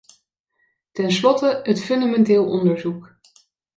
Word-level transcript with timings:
Tenslotte, 0.93 1.59
het 1.63 1.81
fundamenteel 1.83 2.45
onderzoek. 2.45 3.17